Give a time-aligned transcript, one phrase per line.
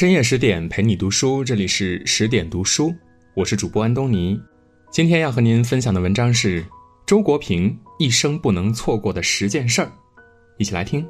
[0.00, 2.90] 深夜十点陪你读书，这里是十点读书，
[3.34, 4.40] 我是主播安东尼。
[4.90, 6.64] 今天要和您分享的文章是
[7.06, 9.92] 周国平一生不能错过的十件事儿，
[10.56, 11.06] 一起来听。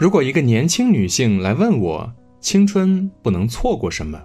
[0.00, 4.20] 如果一个年轻女性来问我青春不能错过什么，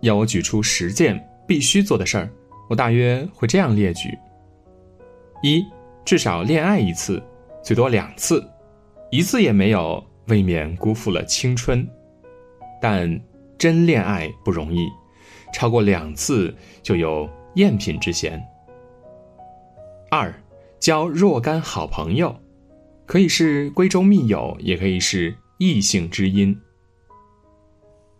[0.00, 1.16] 要我举出十件
[1.46, 2.28] 必须做的事儿，
[2.68, 4.08] 我大约会这样列举：
[5.44, 5.64] 一，
[6.04, 7.22] 至少恋爱一次，
[7.62, 8.44] 最多两次。
[9.10, 11.86] 一次也没有，未免辜负了青春。
[12.80, 13.20] 但
[13.56, 14.86] 真恋爱不容易，
[15.52, 18.42] 超过两次就有赝品之嫌。
[20.10, 20.32] 二，
[20.78, 22.38] 交若干好朋友，
[23.06, 26.56] 可以是闺中密友，也可以是异性知音。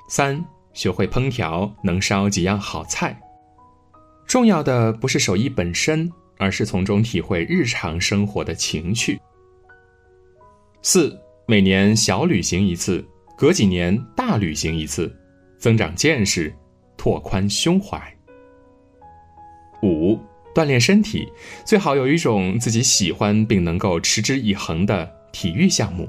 [0.09, 0.43] 三，
[0.73, 3.21] 学会烹调，能烧几样好菜。
[4.27, 9.21] 重要的不是手艺本身，而是从中体会日常生活的情趣。
[10.89, 13.05] 四每年小旅行一次，
[13.37, 15.13] 隔几年大旅行一次，
[15.59, 16.55] 增长见识，
[16.97, 18.01] 拓宽胸怀。
[19.83, 20.17] 五
[20.55, 21.27] 锻炼身体，
[21.65, 26.09] 最好有一种自己喜欢并能够持之以恒的体育项目。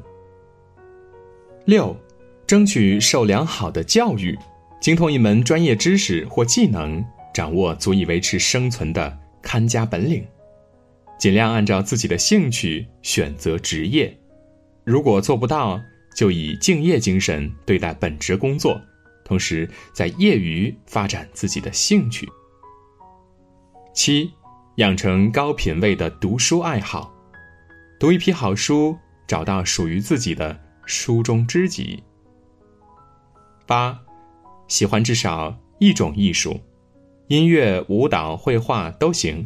[1.65, 1.97] 六
[2.45, 4.37] 争取受良好的教育，
[4.79, 10.23] 精通一门专业知识或技能，掌握足以维持生存的看家本领，
[11.17, 14.15] 尽量按照自己的兴趣选择职业。
[14.87, 15.81] 如果做不到，
[16.15, 18.79] 就以敬业精神对待本职工作，
[19.25, 22.25] 同时在业余发展自己的兴趣。
[23.93, 24.31] 七，
[24.77, 27.13] 养成高品位的读书爱好，
[27.99, 32.01] 读一批好书，找到属于自己的书中知己。
[33.65, 33.99] 八，
[34.69, 36.61] 喜欢至少一种艺术，
[37.27, 39.45] 音乐、舞蹈、绘画都行，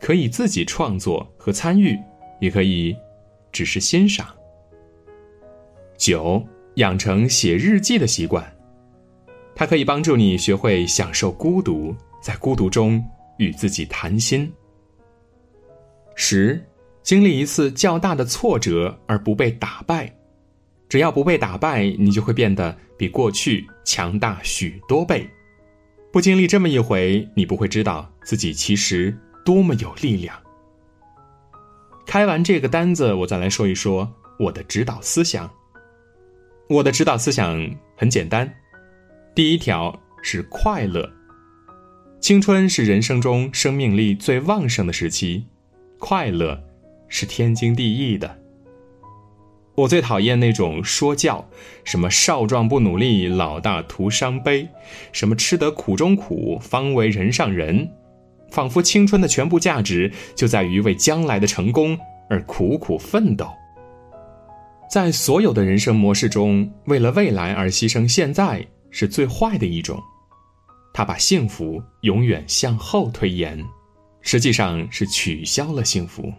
[0.00, 1.98] 可以自己创作和参与，
[2.40, 2.96] 也可以
[3.52, 4.26] 只是欣赏。
[6.00, 6.42] 九，
[6.76, 8.42] 养成写日记的习惯，
[9.54, 13.04] 它可以帮助你学会享受孤独，在孤独中
[13.36, 14.50] 与自己谈心。
[16.14, 16.58] 十，
[17.02, 20.10] 经历一次较大的挫折而不被打败，
[20.88, 25.28] 只要不被打败，你就会变得比过去强大许多倍。
[26.10, 29.14] 不经历这么一回，你不会知道自己其实
[29.44, 30.34] 多么有力量。
[32.06, 35.48] 开完这个单子，我再来说一说我的指导思想。
[36.70, 38.48] 我的指导思想很简单，
[39.34, 39.92] 第一条
[40.22, 41.10] 是快乐。
[42.20, 45.44] 青春是人生中生命力最旺盛的时期，
[45.98, 46.62] 快乐
[47.08, 48.38] 是天经地义的。
[49.74, 51.44] 我最讨厌那种说教，
[51.82, 54.68] 什么少壮不努力，老大徒伤悲，
[55.10, 57.90] 什么吃得苦中苦，方为人上人，
[58.52, 61.98] 仿佛青春的全部价值就在于为将来的成功
[62.28, 63.50] 而苦苦奋斗。
[64.90, 70.02] 在所有的人生模式中，为了未来而牺牲现在是最坏的一种，
[70.92, 73.64] 他把幸福永远向后推延，
[74.20, 76.32] 实际上是取消了幸福。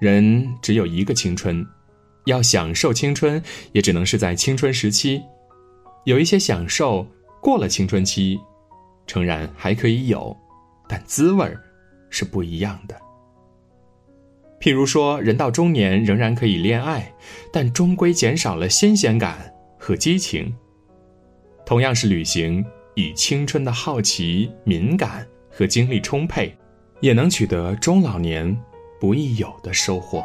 [0.00, 1.64] 人只有一个青春，
[2.24, 3.40] 要享受青春，
[3.70, 5.22] 也只能是在青春时期。
[6.06, 7.06] 有一些享受
[7.40, 8.36] 过了青春期，
[9.06, 10.36] 诚然还可以有，
[10.88, 11.62] 但滋味儿
[12.10, 13.00] 是不一样的。
[14.66, 17.14] 譬如说，人到中年仍然可以恋爱，
[17.52, 20.52] 但终归减少了新鲜感和激情。
[21.64, 22.66] 同样是旅行，
[22.96, 26.52] 以青春的好奇、敏感和精力充沛，
[27.00, 28.60] 也能取得中老年
[28.98, 30.24] 不易有的收获。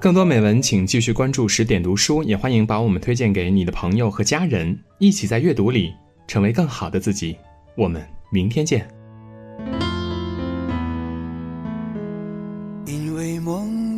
[0.00, 5.92] 更多美文，请继续关注十点读书，也欢迎把我们推荐给你的朋友和家人，一起在阅读里
[6.28, 7.36] 成为更好的自己。
[7.76, 8.86] 我们明天见。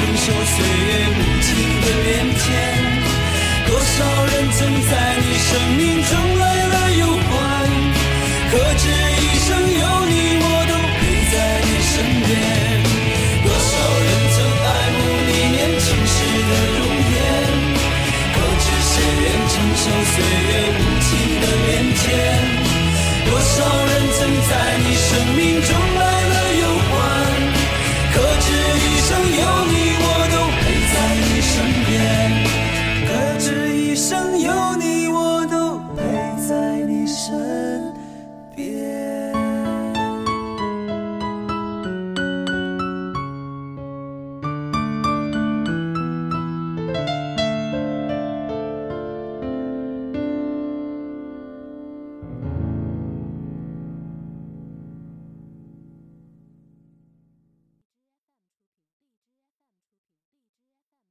[0.00, 1.48] 承受岁月无情
[1.82, 2.08] 的变
[2.38, 2.46] 迁
[3.68, 4.58] 多少人曾
[4.88, 6.69] 在你生命中来
[37.14, 37.59] sun.